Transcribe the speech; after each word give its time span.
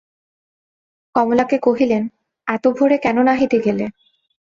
কমলাকে 1.15 1.57
কহিলেন, 1.57 2.03
এত 2.47 2.63
ভোরে 2.77 2.97
কেন 2.97 3.17
নাহিতে 3.21 3.57
গেলে? 3.65 3.85